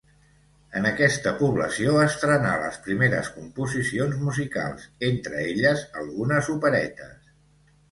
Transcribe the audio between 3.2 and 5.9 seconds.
composicions musicals, entre elles